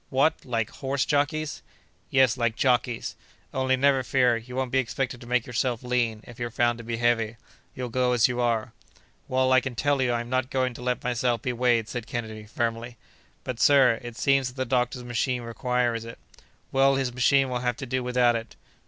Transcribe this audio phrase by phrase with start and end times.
[0.09, 0.43] "What!
[0.45, 1.61] like horse jockeys?"
[2.09, 3.15] "Yes, like jockeys.
[3.53, 6.83] Only, never fear, you won't be expected to make yourself lean, if you're found to
[6.83, 7.35] be heavy.
[7.75, 8.73] You'll go as you are."
[9.27, 12.07] "Well, I can tell you, I am not going to let myself be weighed," said
[12.07, 12.97] Kennedy, firmly.
[13.43, 16.17] "But, sir, it seems that the doctor's machine requires it."
[16.71, 18.55] "Well, his machine will have to do without it."